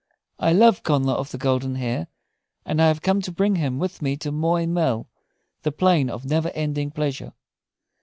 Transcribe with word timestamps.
I 0.39 0.51
love 0.51 0.81
Connla 0.81 1.13
of 1.13 1.29
the 1.29 1.37
Golden 1.37 1.75
Hair, 1.75 2.07
and 2.65 2.81
I 2.81 2.87
have 2.87 3.03
come 3.03 3.21
to 3.21 3.31
bring 3.31 3.57
him 3.57 3.77
with 3.77 4.01
me 4.01 4.17
to 4.17 4.31
Moy 4.31 4.65
mell, 4.65 5.07
the 5.61 5.71
plain 5.71 6.09
of 6.09 6.25
never 6.25 6.49
ending 6.55 6.89
pleasure. 6.89 7.33